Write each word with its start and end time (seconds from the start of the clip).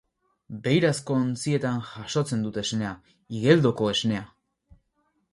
Beirazko 0.67 1.17
ontzietan 1.23 1.75
jasotzen 1.89 2.41
dut 2.47 2.57
esnea, 2.61 2.93
Igeldoko 3.41 3.91
Esnea 3.97 4.23